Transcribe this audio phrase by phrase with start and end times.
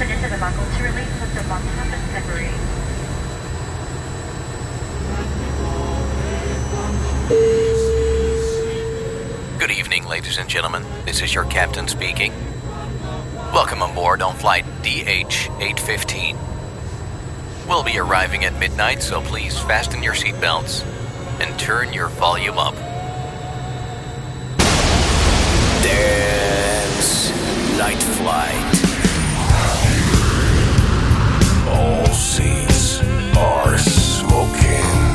[0.00, 1.42] Sunita Bamako to release with the
[2.14, 2.48] February.
[9.58, 10.86] Good evening, ladies and gentlemen.
[11.04, 12.32] This is your captain speaking.
[13.52, 16.38] Welcome aboard on flight DH 815.
[17.68, 20.82] We'll be arriving at midnight, so please fasten your seatbelts
[21.42, 22.74] and turn your volume up.
[25.82, 27.28] Dance
[27.76, 28.79] Night Flight.
[32.20, 33.00] Seats
[33.34, 35.09] are smoking.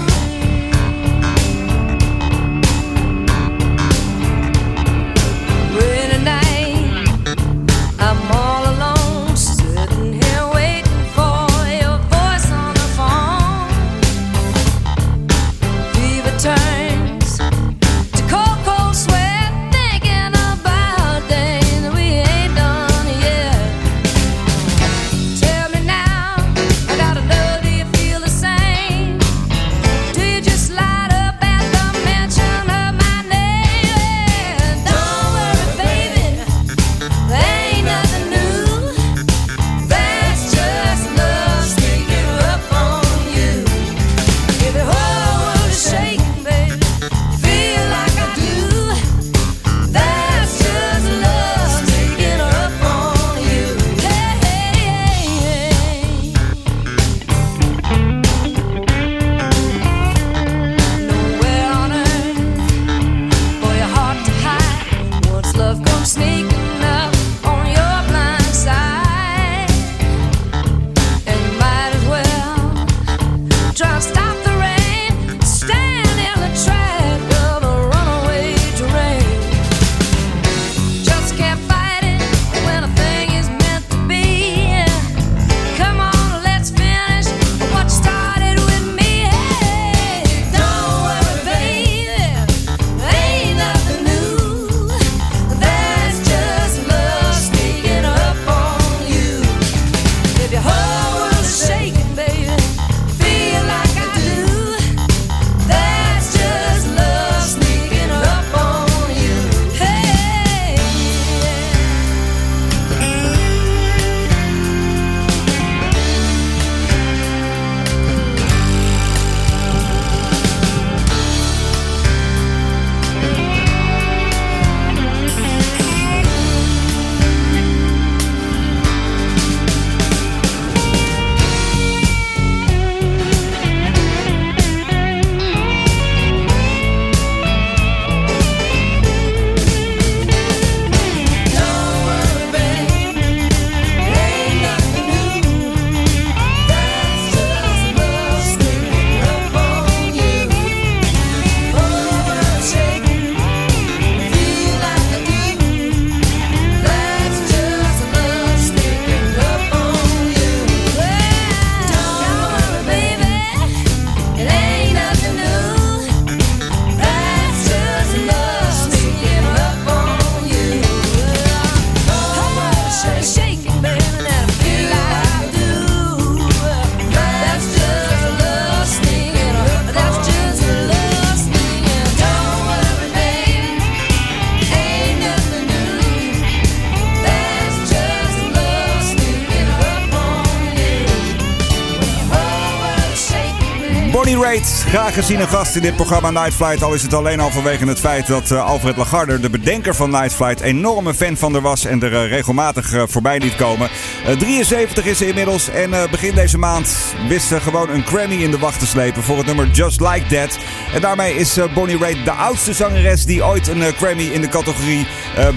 [194.56, 196.84] Raitt, graag gezien een gast in dit programma Night Flight.
[196.84, 200.10] Al is het alleen al vanwege het feit dat eh, Alfred Lagarde, de bedenker van
[200.10, 203.90] Night Flight, enorme fan van haar was en er eh, regelmatig eh, voorbij liet komen.
[204.26, 206.96] Eh, 73 is ze inmiddels en begin deze maand
[207.28, 210.26] wist ze gewoon een Grammy in de wacht te slepen voor het nummer Just Like
[210.36, 210.58] That.
[210.94, 215.08] En daarmee is Bonnie Raitt de oudste zangeres die ooit een Grammy in de categorie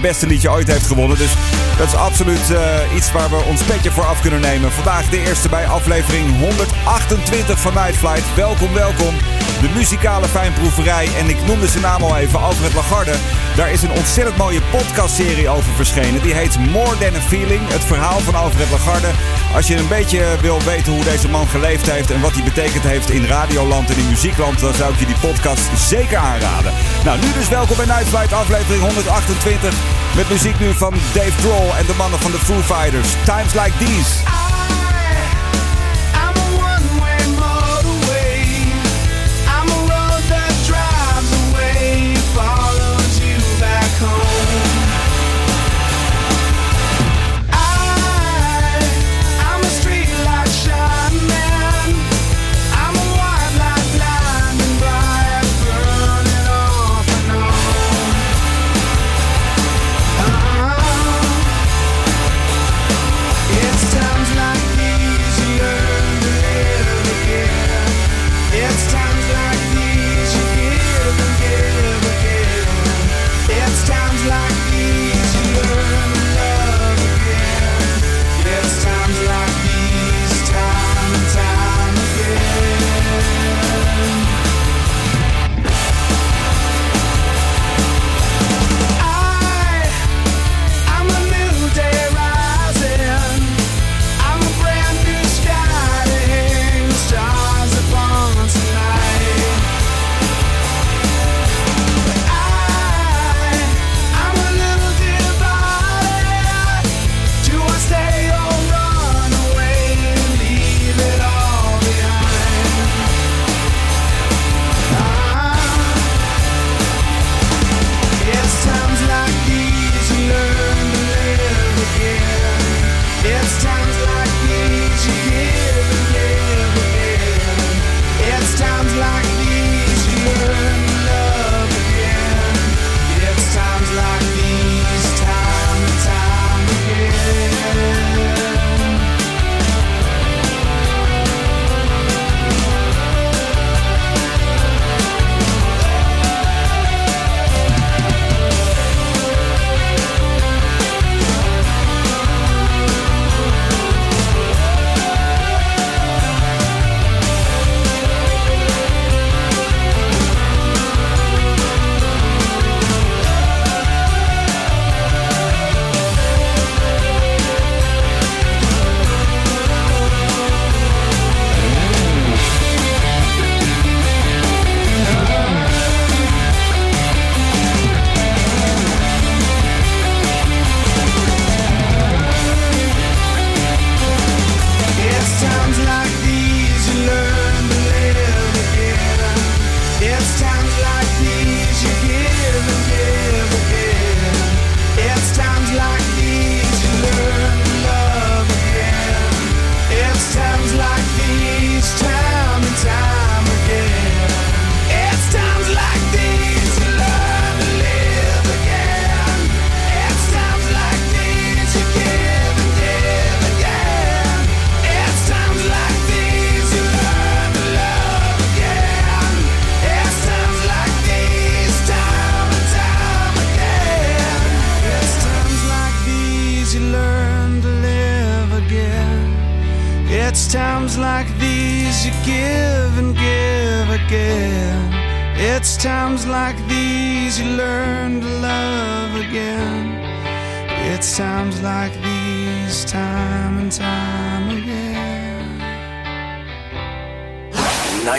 [0.01, 1.17] beste liedje ooit heeft gewonnen.
[1.17, 1.33] Dus
[1.77, 2.53] dat is absoluut
[2.95, 4.71] iets waar we ons petje voor af kunnen nemen.
[4.71, 8.35] Vandaag de eerste bij aflevering 128 van Night Flight.
[8.35, 8.88] Welkom, welkom.
[8.97, 11.09] De muzikale fijnproeverij.
[11.17, 13.13] En ik noemde zijn naam al even, Alfred Lagarde.
[13.55, 16.21] Daar is een ontzettend mooie podcastserie over verschenen.
[16.21, 17.69] Die heet More Than a Feeling.
[17.69, 19.07] Het verhaal van Alfred Lagarde.
[19.55, 22.83] Als je een beetje wil weten hoe deze man geleefd heeft en wat hij betekend
[22.83, 26.73] heeft in radioland en in muziekland, dan zou ik je die podcast zeker aanraden.
[27.03, 29.73] Nou, nu dus welkom bij Night Flight aflevering 128.
[30.15, 33.09] Met muziek nu van Dave Grohl en de mannen van de Foo Fighters.
[33.25, 34.48] Times like these.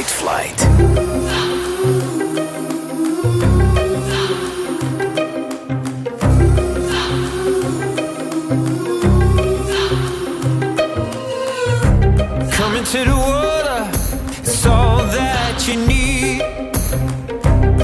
[0.01, 0.57] Night Flight.
[12.53, 13.91] Coming to the water,
[14.39, 16.41] it's all that you need.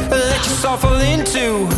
[0.09, 1.69] Let yourself fall into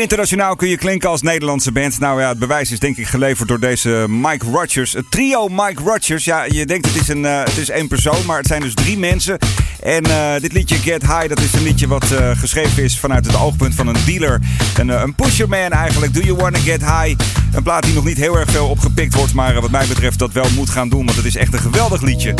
[0.00, 1.98] Internationaal kun je klinken als Nederlandse band?
[1.98, 4.92] Nou ja, het bewijs is denk ik geleverd door deze Mike Rogers.
[4.92, 6.24] Het trio Mike Rogers.
[6.24, 8.74] Ja, je denkt het is, een, eh, het is één persoon, maar het zijn dus
[8.74, 9.38] drie mensen.
[9.82, 13.26] En eh, dit liedje Get High, dat is een liedje wat eh, geschreven is vanuit
[13.26, 14.40] het oogpunt van een dealer.
[14.78, 16.14] Een, een pusherman eigenlijk.
[16.14, 17.14] Do you wanna get high?
[17.52, 20.32] Een plaat die nog niet heel erg veel opgepikt wordt, maar wat mij betreft dat
[20.32, 21.04] wel moet gaan doen.
[21.04, 22.34] Want het is echt een geweldig liedje.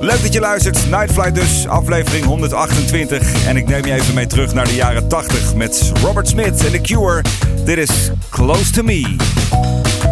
[0.00, 0.90] Leuk dat je luistert.
[0.90, 3.46] Nightfly dus, aflevering 128.
[3.46, 6.72] En ik neem je even mee terug naar de jaren 80 met Robert Smith en
[6.72, 10.07] de Q That is Dit is Close to Me.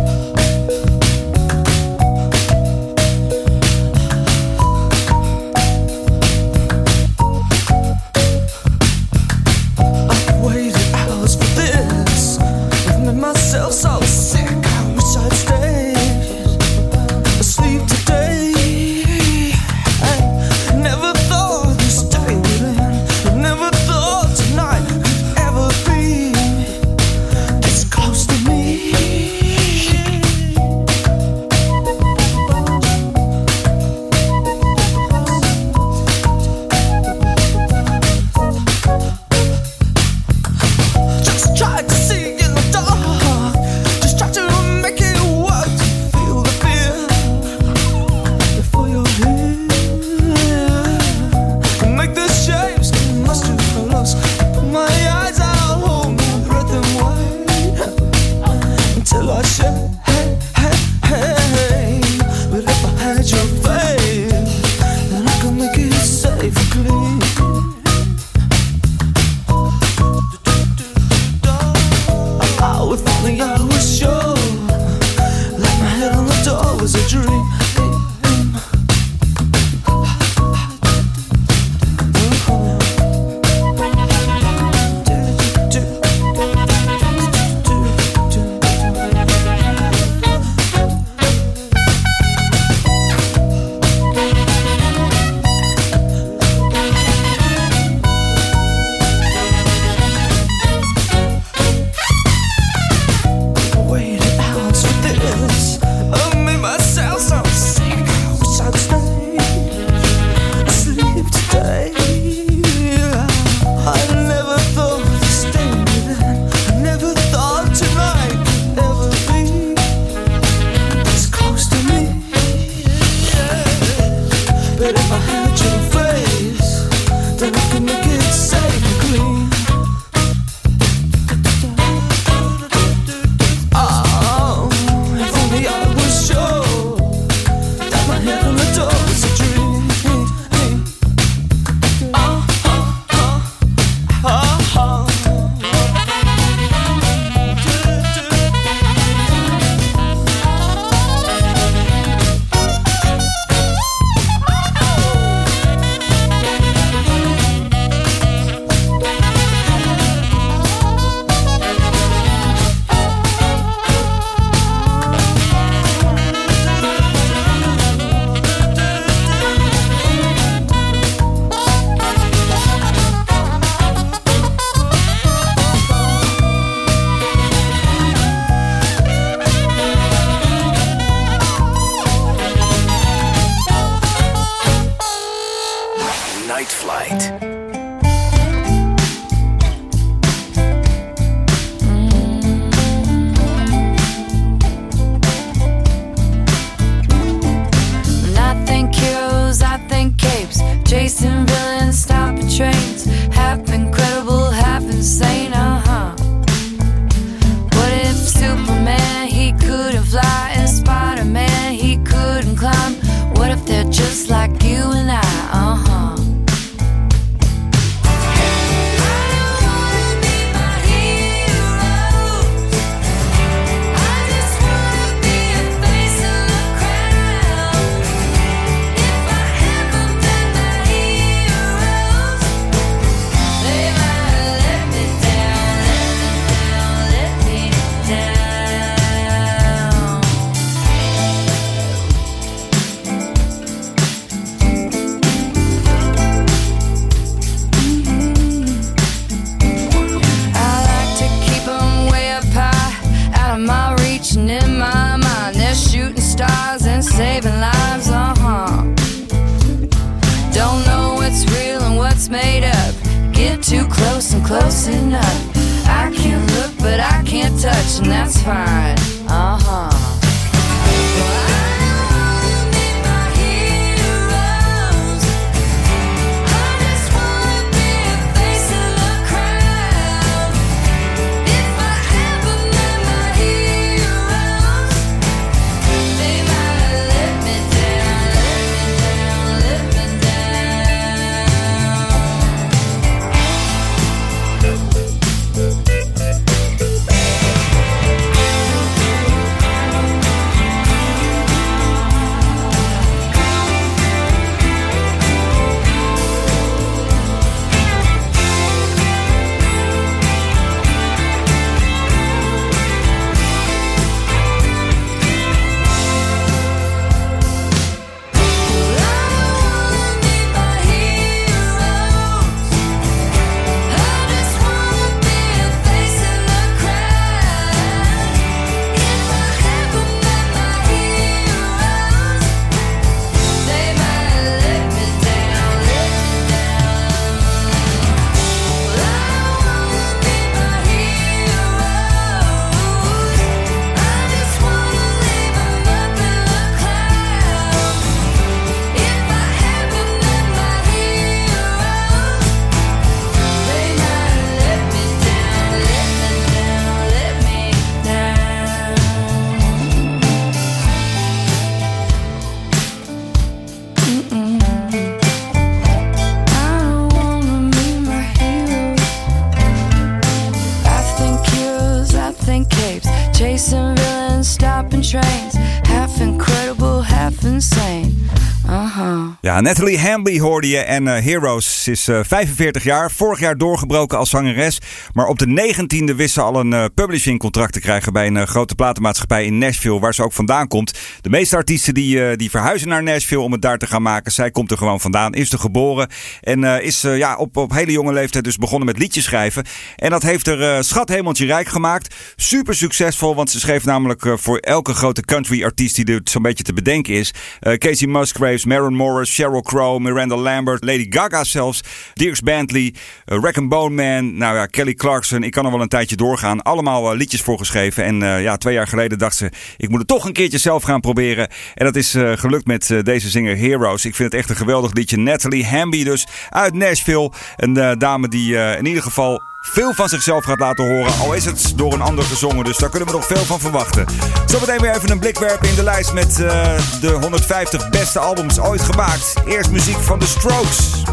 [379.61, 383.11] Natalie Hamby hoorde je en eh, Heroes ze is eh, 45 jaar.
[383.11, 384.79] Vorig jaar doorgebroken als zangeres.
[385.13, 388.47] Maar op de 19e wist ze al een eh, publishing contract te krijgen bij een
[388.47, 390.99] grote platenmaatschappij in Nashville, waar ze ook vandaan komt.
[391.21, 394.33] De meeste artiesten die, die verhuizen naar Nashville om het daar te gaan maken.
[394.33, 396.09] Zij komt er gewoon vandaan, is er geboren
[396.41, 399.65] en is ja, op, op hele jonge leeftijd dus begonnen met liedjes schrijven.
[399.97, 402.15] En dat heeft er schat hemeltje rijk gemaakt.
[402.37, 406.65] Super succesvol, want ze schreef namelijk voor elke grote country artiest die er zo'n beetje
[406.65, 407.35] te bedenken is.
[407.61, 411.81] Casey Musgraves, Maren Morris, Carol Crow, Miranda Lambert, Lady Gaga zelfs,
[412.15, 412.95] Dirks Bentley,
[413.27, 415.43] uh, and Bone Man, nou ja, Kelly Clarkson.
[415.43, 416.63] Ik kan er wel een tijdje doorgaan.
[416.63, 418.05] Allemaal eh, liedjes voor geschreven.
[418.05, 420.83] En eh, ja, twee jaar geleden dacht ze, ik moet het toch een keertje zelf
[420.83, 421.49] gaan proberen.
[421.75, 424.05] En dat is gelukt met deze zinger Heroes.
[424.05, 425.17] Ik vind het echt een geweldig liedje.
[425.17, 427.33] Natalie Hamby dus, uit Nashville.
[427.57, 431.13] Een dame die in ieder geval veel van zichzelf gaat laten horen.
[431.21, 434.07] Al is het door een ander gezongen, dus daar kunnen we nog veel van verwachten.
[434.47, 438.61] Zometeen weer even een blik werpen in de lijst met eh, de 150 beste albums
[438.61, 439.35] ooit gemaakt.
[439.47, 441.05] Eerst muziek van The Strokes.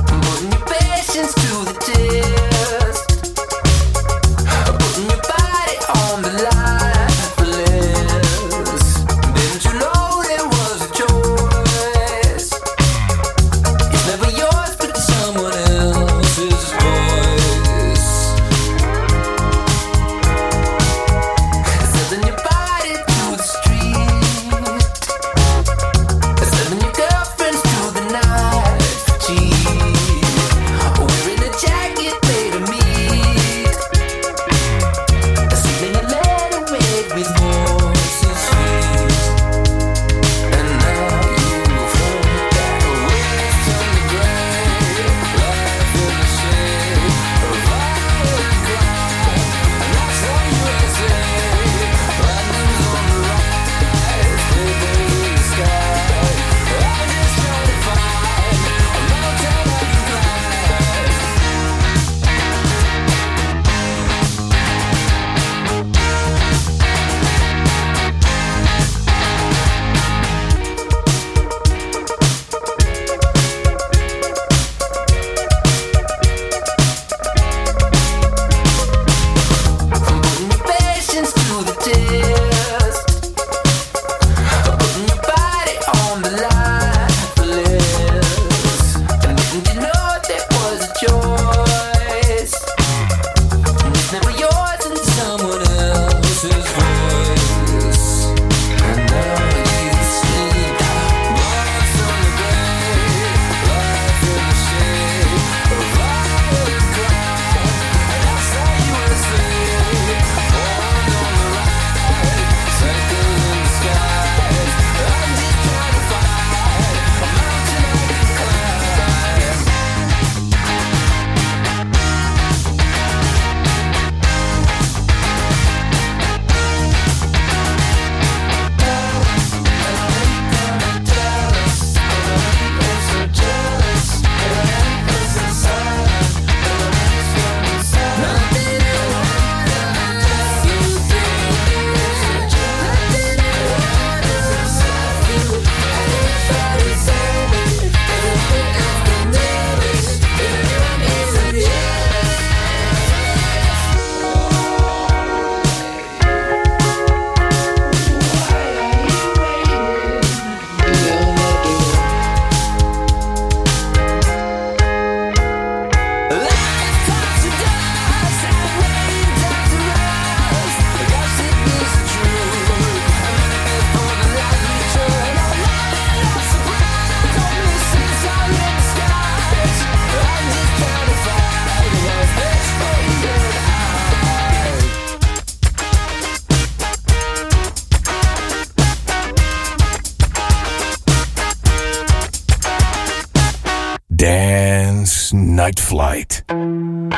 [195.73, 196.43] Night Flight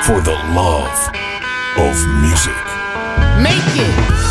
[0.06, 1.10] for the love
[1.78, 2.54] of music.
[3.42, 4.25] Make it!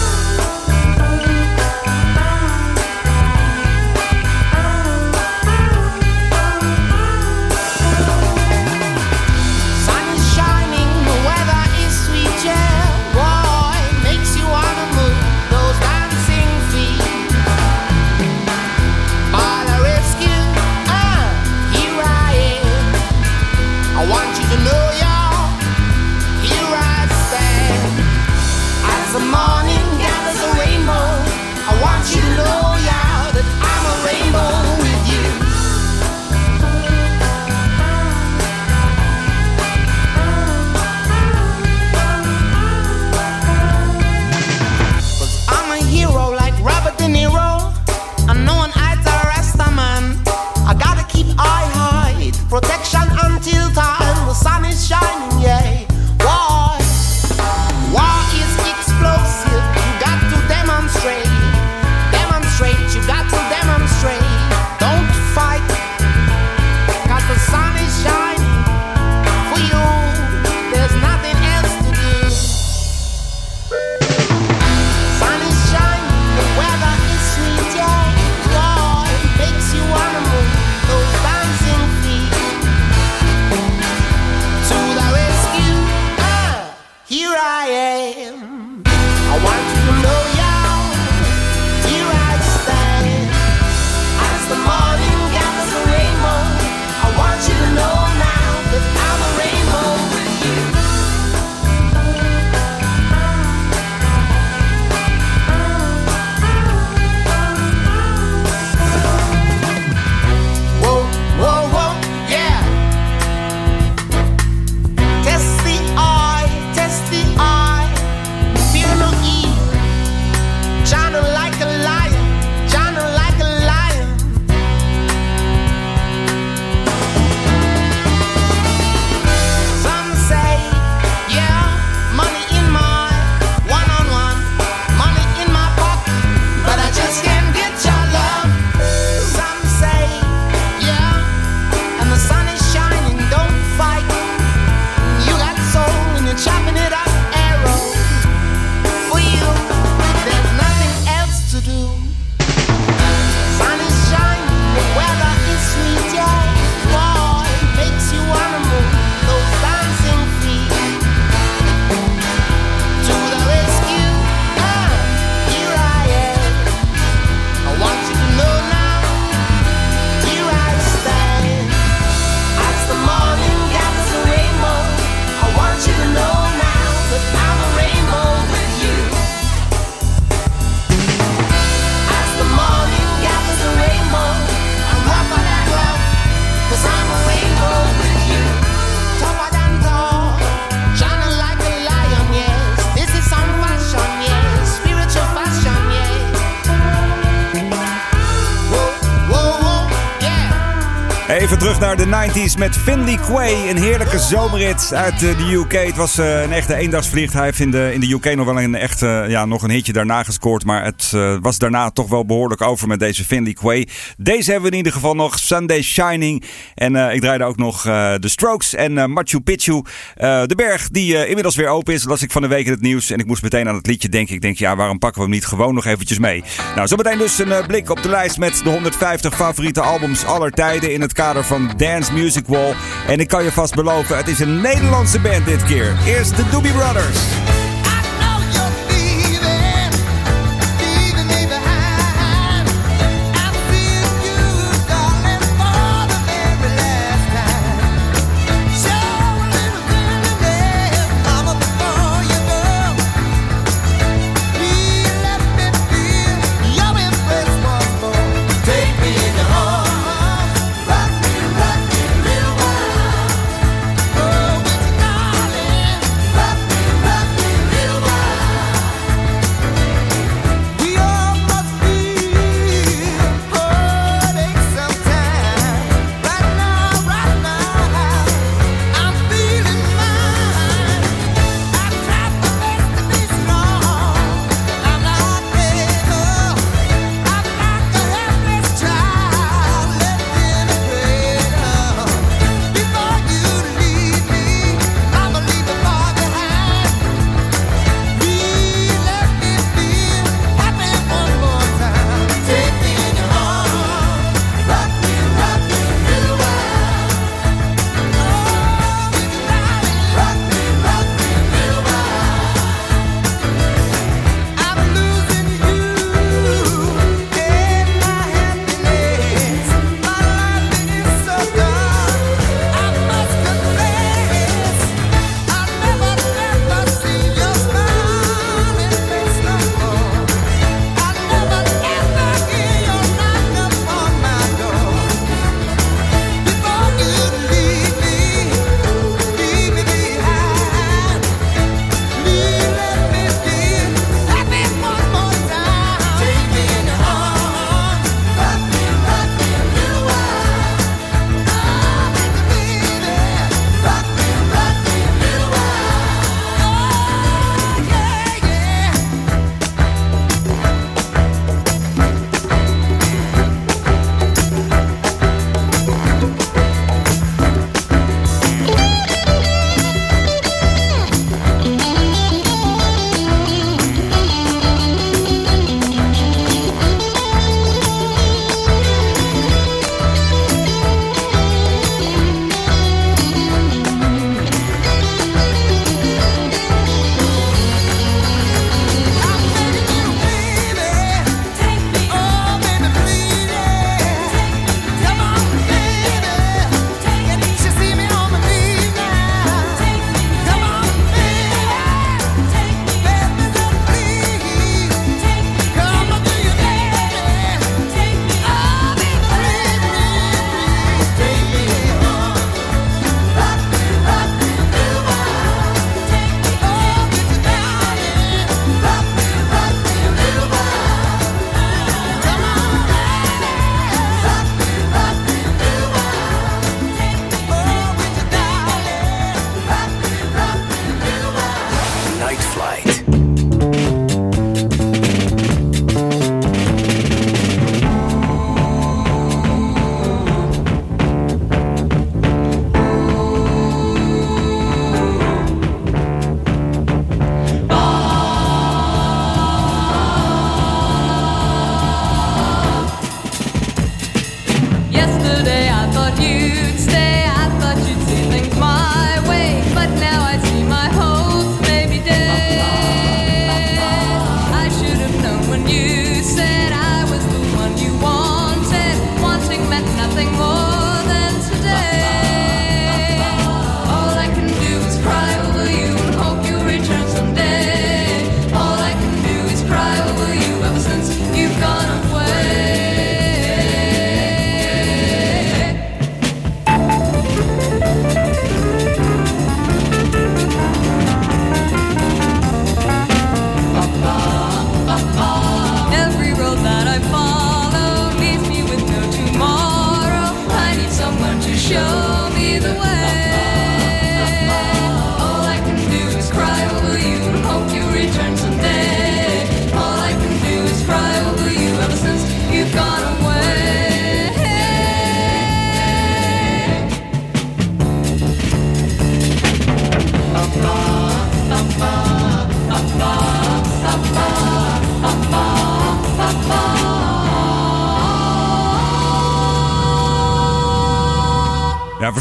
[201.79, 203.69] Naar de 90s met Finley Quay.
[203.69, 205.73] Een heerlijke zomerrit uit eh, de UK.
[205.73, 207.33] Het was eh, een echte eendagsvlieg.
[207.33, 210.23] Hij heeft in de, UK nog wel een echt, eh, ja, nog een hitje daarna
[210.23, 210.65] gescoord.
[210.65, 211.11] Maar het
[211.41, 213.89] was daarna toch wel behoorlijk over met deze Finley Quay.
[214.17, 215.39] Deze hebben we in ieder geval nog.
[215.39, 216.45] Sunday Shining.
[216.75, 219.83] En ik draaide ook nog eh, de Strokes en Machu Picchu.
[220.17, 222.05] De berg die inmiddels weer open is.
[222.05, 223.11] Las ik van de week in het nieuws.
[223.11, 224.35] En ik moest meteen aan het liedje denken.
[224.35, 226.45] Ik denk, ja, waarom pakken we hem niet gewoon nog eventjes mee?
[226.75, 230.93] Nou, zometeen dus een blik op de lijst met de 150 favoriete albums aller tijden.
[230.93, 232.75] In het kader van Dance Music Wall.
[233.07, 235.97] En ik kan je vast beloven, het is een Nederlandse band dit keer.
[236.07, 237.19] Eerst de Doobie Brothers.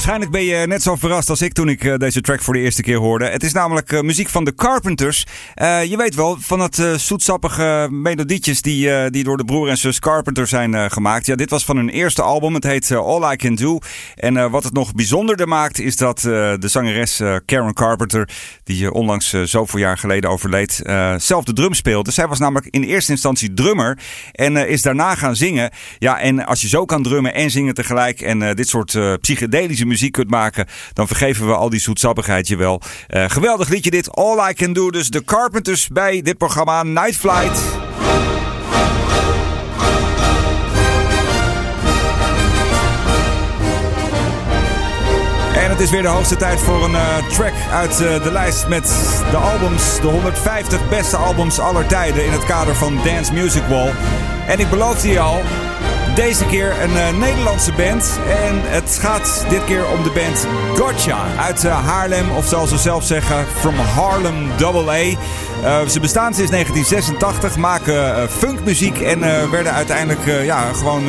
[0.05, 2.59] Waarschijnlijk ben je net zo verrast als ik toen ik eh, deze track voor de
[2.59, 3.25] eerste keer hoorde.
[3.25, 5.25] Het is namelijk eh, muziek van de Carpenters.
[5.53, 9.99] Eh, je weet wel, van eh, zoetsappige melodietjes die, die door de broer en zus
[9.99, 11.25] Carpenter zijn gemaakt.
[11.25, 12.53] Ja, dit was van hun eerste album.
[12.53, 13.79] Het heet All I Can Do.
[14.15, 18.29] En wat het nog bijzonderder maakt, is dat de zangeres Karen Carpenter,
[18.63, 20.81] die onlangs zoveel jaar geleden overleed,
[21.17, 22.11] zelf de drum speelde.
[22.11, 23.97] Zij was namelijk in eerste instantie drummer
[24.31, 25.71] en is daarna gaan zingen.
[25.97, 29.92] Ja, en als je zo kan drummen en zingen tegelijk en dit soort psychedelische muziek
[30.11, 32.81] kunt maken, dan vergeven we al die zoetsappigheid je wel.
[33.07, 34.89] Eh, geweldig liedje dit, All I Can Do.
[34.89, 37.61] Dus de Carpenters bij dit programma Night Flight.
[45.63, 48.67] En het is weer de hoogste tijd voor een eh, track uit eh, de lijst
[48.67, 48.83] met
[49.31, 53.91] de albums, de 150 beste albums aller tijden in het kader van Dance Music Wall.
[54.47, 55.41] En ik beloofde je al,
[56.15, 58.19] deze keer een eh, Nederlandse band.
[58.27, 62.77] En het gaat dit keer om de band Gotcha uit eh, Haarlem, of zoals ze
[62.77, 65.17] zelf zeggen, From Harlem AA.
[65.63, 71.03] Eh, ze bestaan sinds 1986, maken eh, funkmuziek en eh, werden uiteindelijk ja, gewoon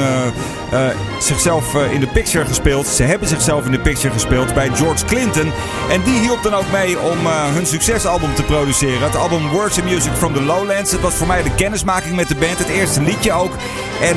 [1.19, 2.87] zichzelf in de picture gespeeld.
[2.87, 5.53] Ze hebben zichzelf in de picture gespeeld bij George Clinton.
[5.91, 9.03] En die hielp dan ook mee om hun succesalbum te produceren.
[9.03, 10.91] Het album Words and Music from the Lowlands.
[10.91, 12.59] Het was voor mij de kennismaking met de band.
[12.59, 13.53] Het eerste liedje ook.
[14.03, 14.17] En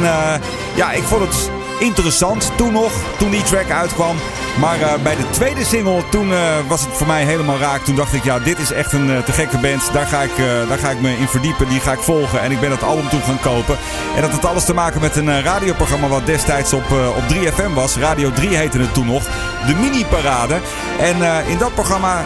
[0.76, 4.16] ja, ik vond het interessant toen nog, toen die track uitkwam.
[4.60, 7.84] Maar eh, bij de tweede single, toen eh, was het voor mij helemaal raak.
[7.84, 9.94] Toen dacht ik, ja, dit is echt een eh, te gekke band.
[9.94, 10.38] Daar ga, ik,
[10.68, 12.42] daar ga ik me in verdiepen, die ga ik volgen.
[12.42, 13.78] En ik ben dat album toen gaan kopen.
[14.16, 17.98] En dat had alles te maken met een radioprogramma wat destijds op, op 3FM was.
[17.98, 19.24] Radio 3 heette het toen nog.
[19.68, 20.60] De Mini-parade.
[21.00, 22.26] En eh, in dat programma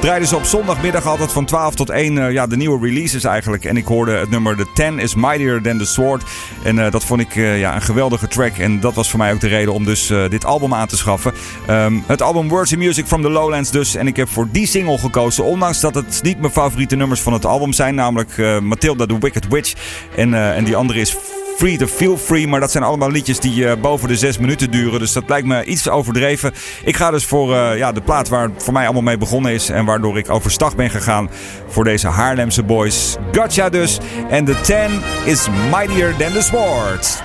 [0.00, 3.64] draaiden ze op zondagmiddag altijd van 12 tot 1 eh, ja, de nieuwe releases eigenlijk.
[3.64, 6.22] En ik hoorde het nummer The Ten is Mightier Than The Sword.
[6.62, 8.58] En eh, dat vond ik eh, ja, een geweldige track.
[8.58, 11.32] En dat was voor mij ook de reden om dus dit album aan te schaffen.
[11.66, 13.94] Ehm, het album Words and Music from the Lowlands dus.
[13.94, 15.44] En ik heb voor die single gekozen.
[15.44, 17.94] Ondanks dat het niet mijn favoriete nummers van het album zijn.
[17.94, 19.74] Namelijk Matilda the Wicked Witch.
[20.16, 21.16] En, en die andere is
[21.58, 22.48] Free to Feel Free.
[22.48, 24.98] Maar dat zijn allemaal liedjes die eh, boven de zes minuten duren.
[24.98, 26.52] Dus dat lijkt me iets overdreven.
[26.84, 29.52] Ik ga dus voor eh, ja, de plaat waar het voor mij allemaal mee begonnen
[29.52, 29.68] is.
[29.68, 31.30] En waardoor ik overstag ben gegaan
[31.68, 33.16] voor deze Haarlemse boys.
[33.32, 33.98] Gotcha dus.
[34.30, 34.76] En de 10
[35.24, 37.22] is mightier than the sword.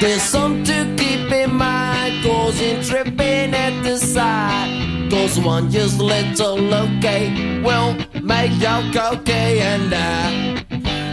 [0.00, 0.62] There's some
[3.02, 5.10] tripping at the side.
[5.10, 10.64] Cause one just little okay will make you okay and I.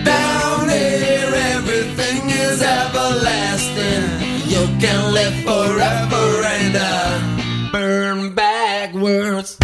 [0.04, 4.06] Down here, everything is everlasting.
[4.48, 9.58] You can live forever and uh, burn backwards.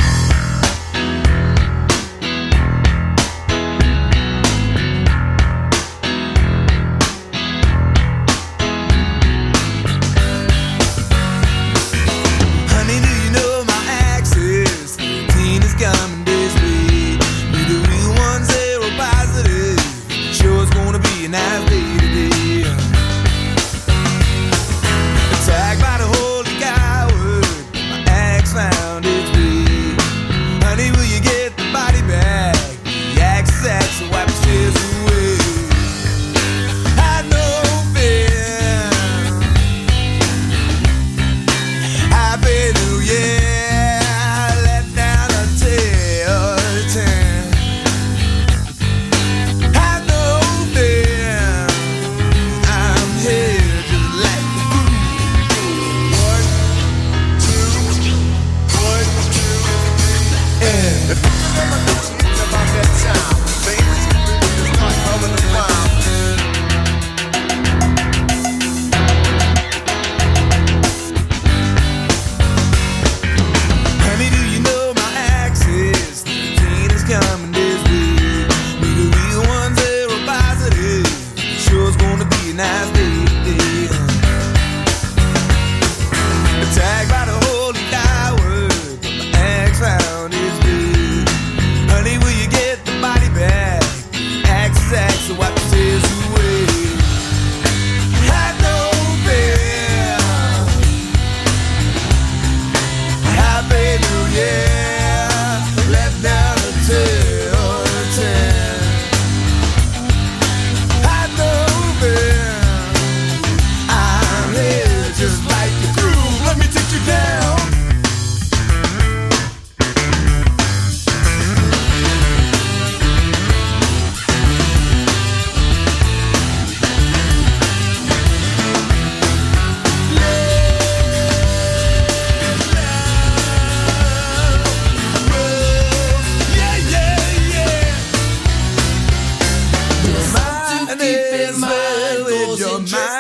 [141.06, 143.15] keep is well with your mind.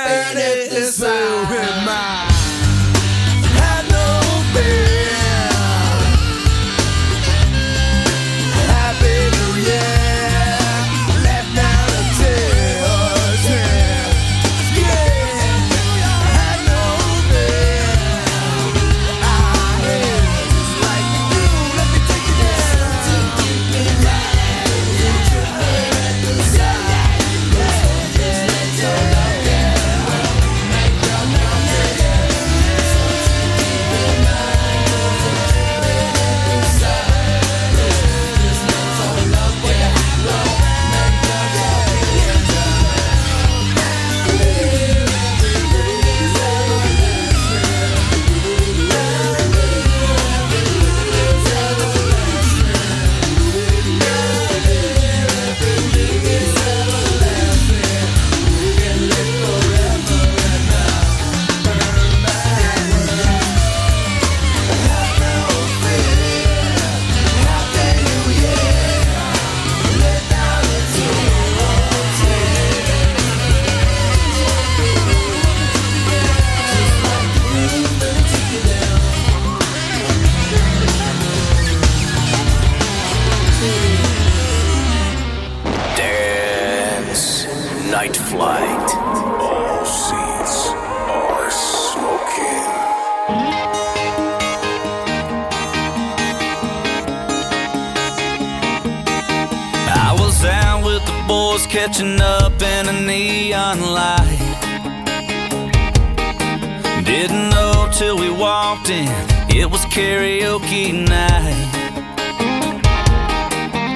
[108.46, 109.10] walked in,
[109.50, 111.66] it was karaoke night.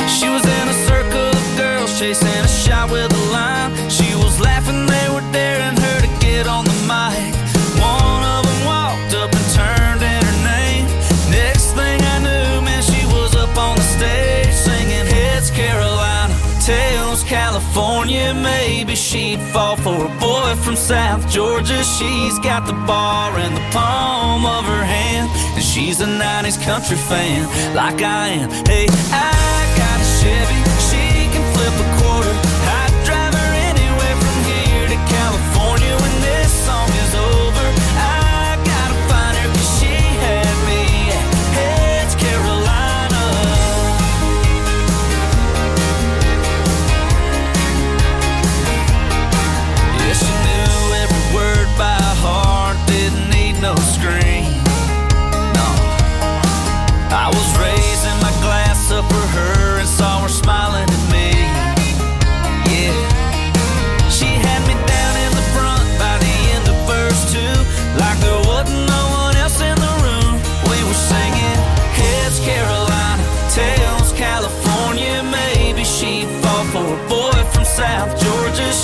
[0.09, 3.71] She was in a circle of girls chasing a shot with a line.
[3.91, 7.29] She was laughing, they were daring her to get on the mic.
[7.77, 10.85] One of them walked up and turned in her name.
[11.29, 17.23] Next thing I knew, man, she was up on the stage singing Heads Carolina, Tails
[17.23, 18.33] California.
[18.33, 20.08] Maybe she'd fall for
[20.49, 21.83] boy from South Georgia.
[21.83, 25.29] She's got the bar in the palm of her hand.
[25.55, 28.49] And she's a 90s country fan, like I am.
[28.65, 30.68] Hey, I got a Chevy.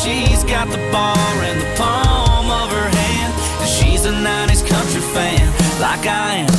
[0.05, 3.33] She's got the bar in the palm of her hand.
[3.59, 5.51] And she's a 90s country fan,
[5.81, 6.54] like I am.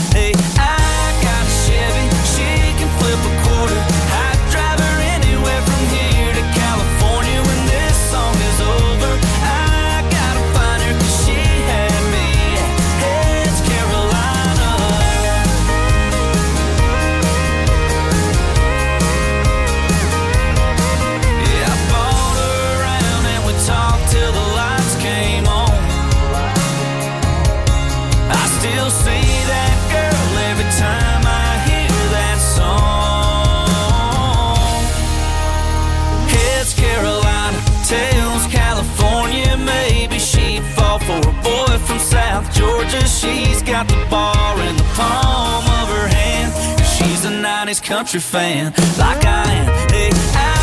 [47.81, 49.91] country fan like I am.
[49.91, 50.55] Hey, I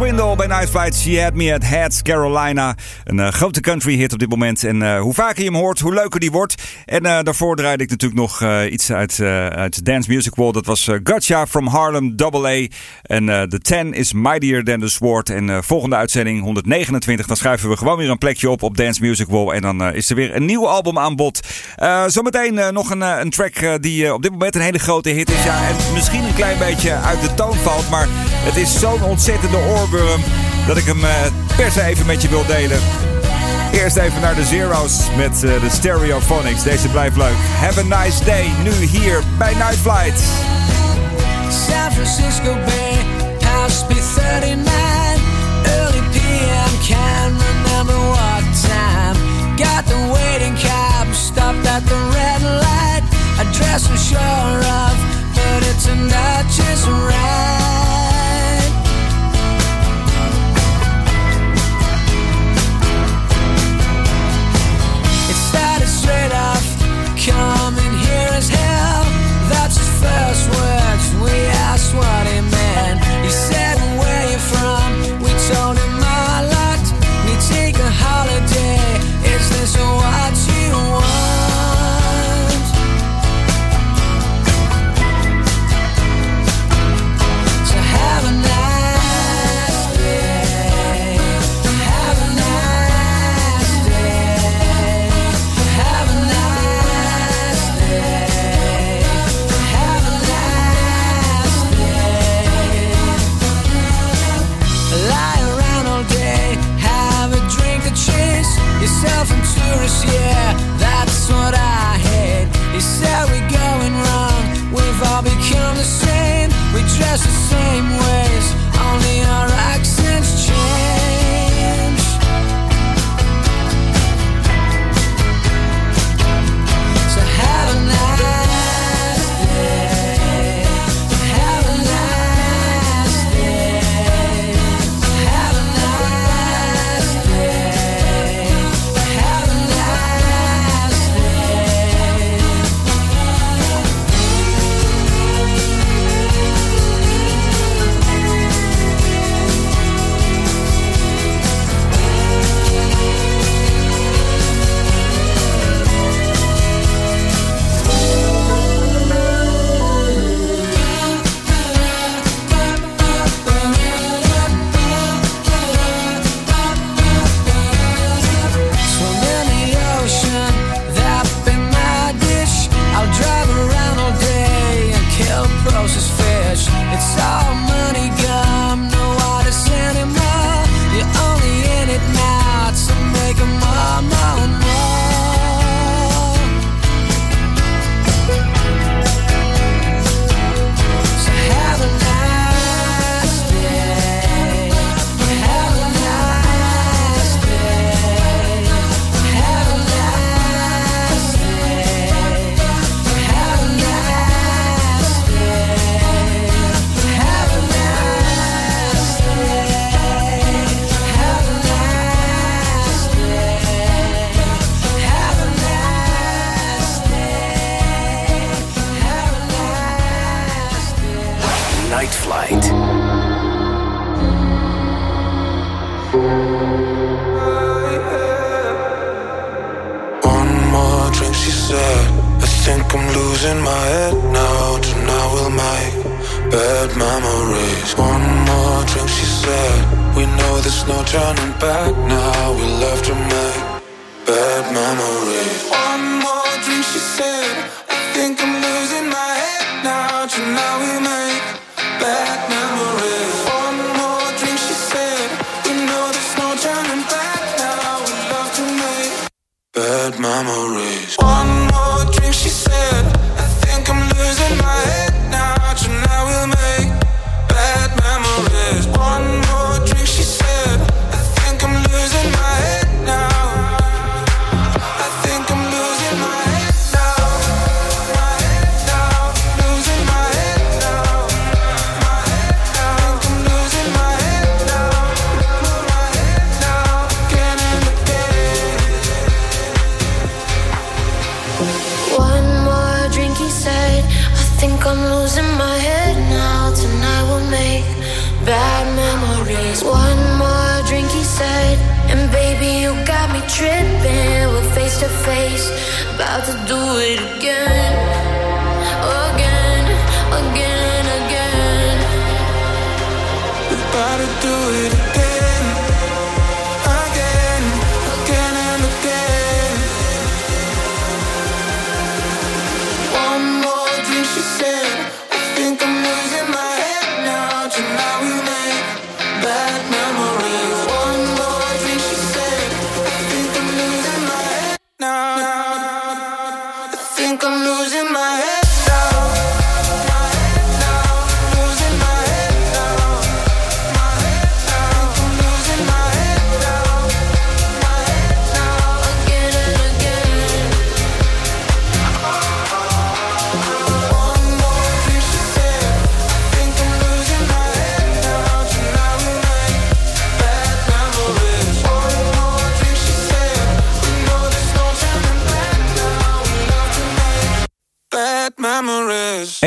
[0.00, 2.76] Swindle bij Nightflight, She Had Me At Heads, Carolina.
[3.04, 4.64] Een eh, grote country hit op dit moment.
[4.64, 6.54] En eh, hoe vaker je hem hoort, hoe leuker die wordt.
[6.84, 9.20] En eh, daarvoor draaide ik natuurlijk nog iets uit,
[9.54, 10.54] uit Dance Music World.
[10.54, 12.66] Dat was Gotcha from Harlem AA.
[13.02, 15.30] En The Ten is Mightier Than The Sword.
[15.30, 17.26] En volgende uitzending 129.
[17.26, 19.52] Dan schuiven we gewoon weer een plekje op op Dance Music World.
[19.52, 21.40] En dan is er weer een nieuw album aan bod.
[22.06, 25.44] zometeen nog een, een track die op dit moment een hele grote hit is.
[25.44, 27.90] Ja, en misschien een klein beetje uit de toon valt.
[27.90, 29.88] Maar het is zo'n ontzettende oor
[30.66, 31.10] dat ik hem eh,
[31.56, 32.78] per se even met je wil delen.
[33.72, 36.62] Eerst even naar de Zero's met eh, de Stereophonics.
[36.62, 37.36] Deze blijft leuk.
[37.60, 40.20] Have a nice day, nu hier bij Night Flight.
[41.48, 43.19] San Francisco Bay.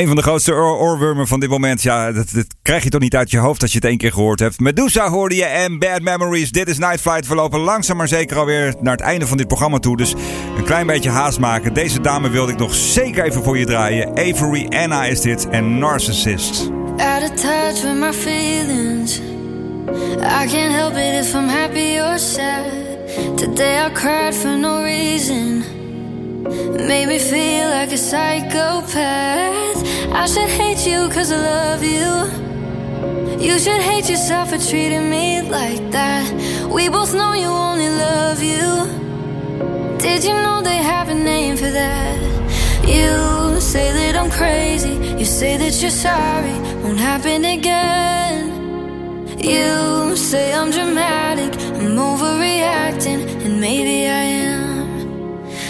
[0.03, 1.81] Een van de grootste oor- oorwormen van dit moment.
[1.81, 4.11] Ja, dat, dat krijg je toch niet uit je hoofd als je het één keer
[4.11, 4.59] gehoord hebt.
[4.59, 6.51] Medusa hoorde je en Bad Memories.
[6.51, 7.27] Dit is Night Flight.
[7.27, 9.97] We lopen langzaam maar zeker alweer naar het einde van dit programma toe.
[9.97, 10.13] Dus
[10.57, 11.73] een klein beetje haast maken.
[11.73, 14.09] Deze dame wilde ik nog zeker even voor je draaien.
[14.09, 16.69] Avery Anna is dit en Narcissist.
[16.97, 19.19] Out of touch with my feelings.
[20.19, 22.65] I can't help it if I'm happy or sad.
[23.35, 25.63] Today I cried for no reason.
[26.77, 29.72] Made me feel like a psychopath.
[30.15, 32.11] I should hate you cause I love you.
[33.43, 36.25] You should hate yourself for treating me like that.
[36.71, 38.69] We both know you only love you.
[39.97, 42.17] Did you know they have a name for that?
[42.87, 44.93] You say that I'm crazy.
[45.19, 46.57] You say that you're sorry.
[46.83, 48.37] Won't happen again.
[49.39, 51.53] You say I'm dramatic.
[51.79, 53.21] I'm overreacting.
[53.43, 54.87] And maybe I am.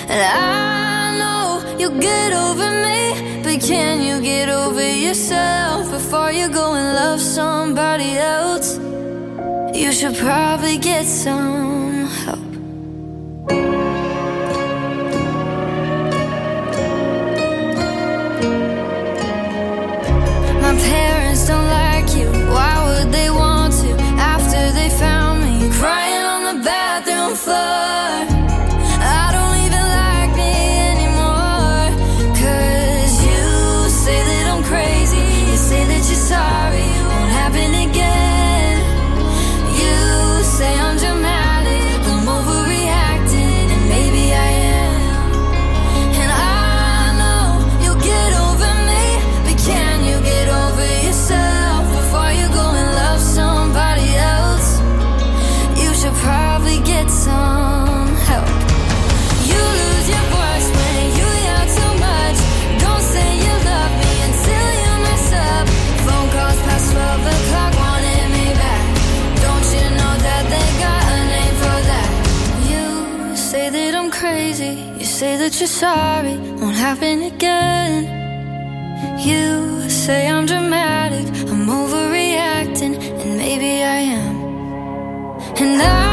[0.10, 3.33] And I know you'll get over me.
[3.54, 8.80] But can you get over yourself before you go and love somebody else?
[9.78, 11.93] You should probably get some
[75.64, 76.36] you're sorry.
[76.60, 78.04] Won't happen again.
[79.18, 81.26] You say I'm dramatic.
[81.52, 84.36] I'm overreacting, and maybe I am.
[85.62, 86.13] And I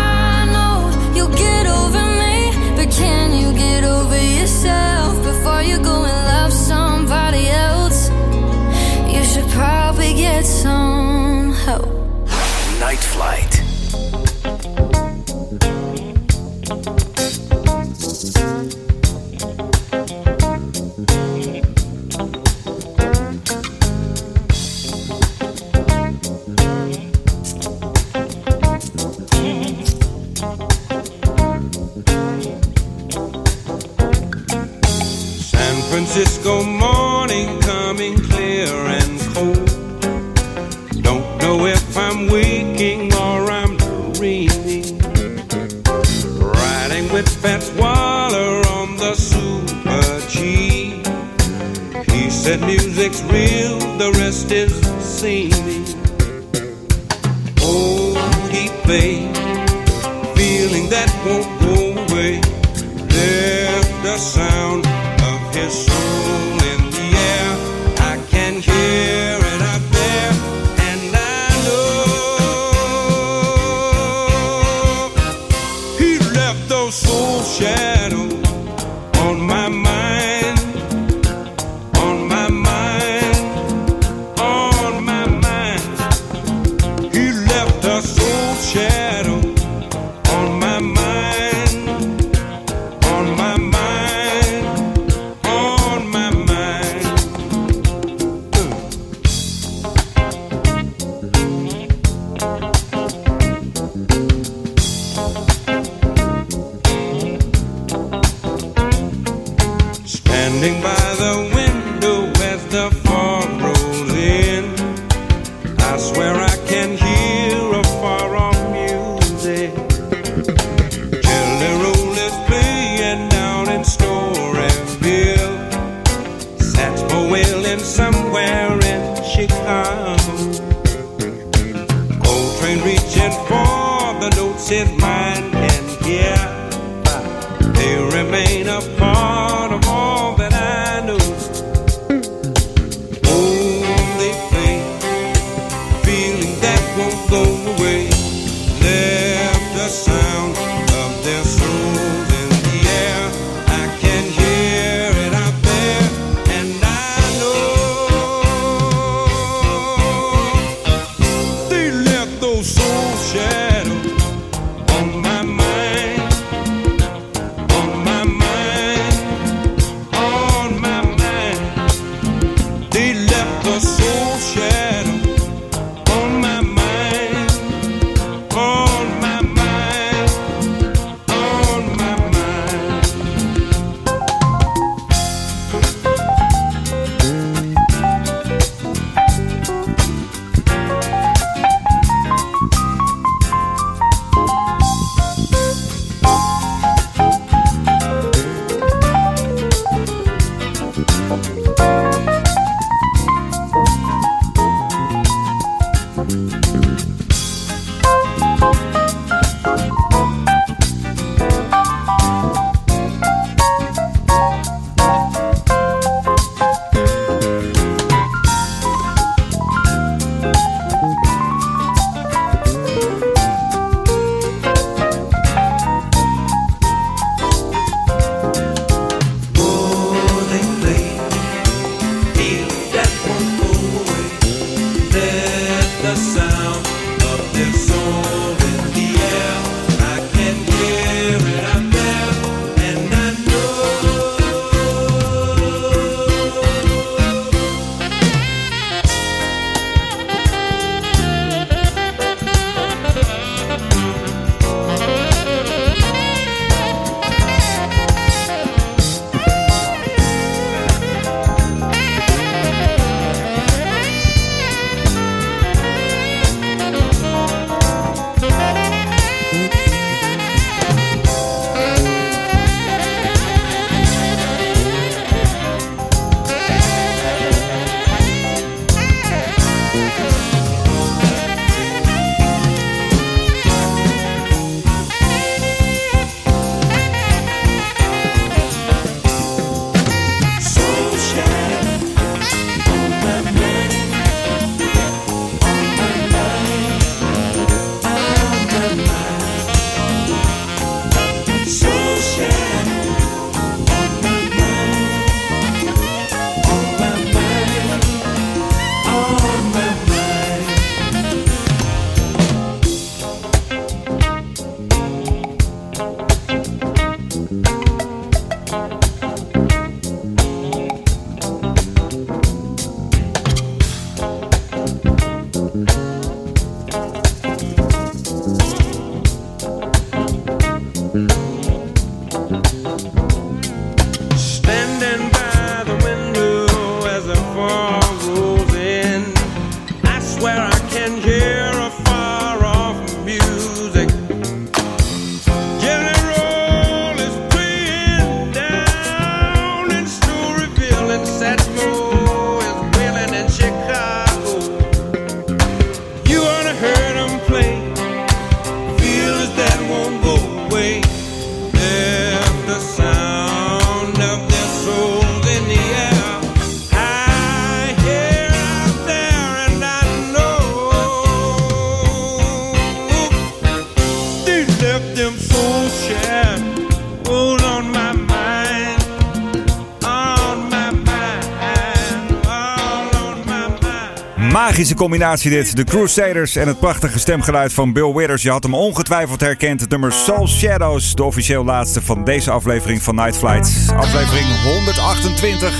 [384.80, 385.76] Magische combinatie dit.
[385.76, 388.42] De Crusaders en het prachtige stemgeluid van Bill Withers.
[388.42, 389.80] Je had hem ongetwijfeld herkend.
[389.80, 391.14] Het nummer Soul Shadows.
[391.14, 393.92] De officieel laatste van deze aflevering van Night Flight.
[393.96, 395.74] Aflevering 128.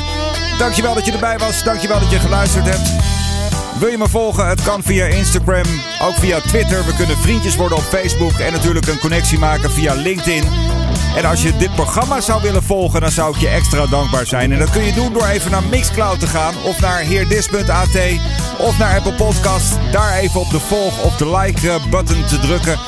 [0.58, 1.64] Dankjewel dat je erbij was.
[1.64, 2.90] Dankjewel dat je geluisterd hebt.
[3.78, 4.48] Wil je me volgen?
[4.48, 5.66] Het kan via Instagram,
[6.02, 6.84] ook via Twitter.
[6.86, 10.44] We kunnen vriendjes worden op Facebook en natuurlijk een connectie maken via LinkedIn.
[11.16, 14.52] En als je dit programma zou willen volgen, dan zou ik je extra dankbaar zijn.
[14.52, 17.92] En dat kun je doen door even naar Mixcloud te gaan of naar heerdis.at
[18.60, 19.78] of naar Apple Podcast.
[19.92, 22.78] Daar even op de volg of de like eh, te drukken.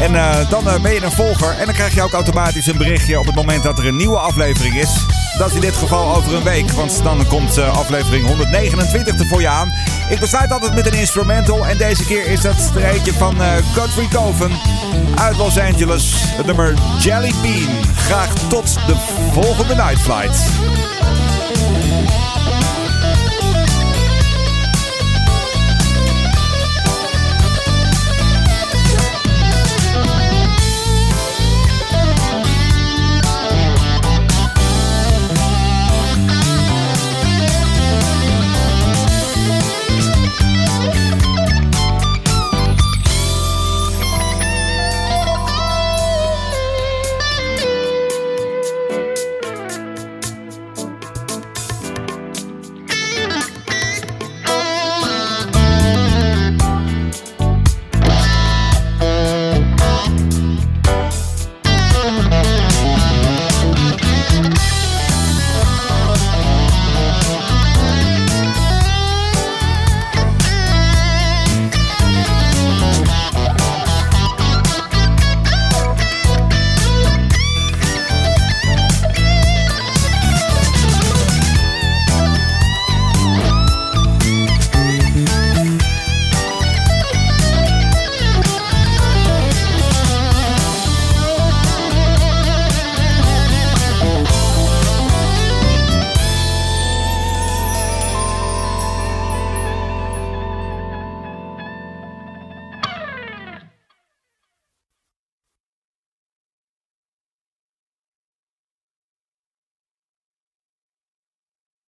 [0.00, 2.76] En eh, dan eh, ben je een volger en dan krijg je ook automatisch een
[2.76, 5.06] berichtje op het moment dat er een nieuwe aflevering is.
[5.38, 9.40] Dat is in dit geval over een week, want dan komt aflevering 129 er voor
[9.40, 9.72] je aan.
[10.08, 13.36] Ik besluit altijd met een instrumental en deze keer is dat eentje van
[13.74, 14.52] Godfrey Coven
[15.14, 16.12] uit Los Angeles.
[16.16, 17.84] Het nummer Jelly Bean.
[17.96, 18.94] Graag tot de
[19.32, 20.42] volgende Night Flight.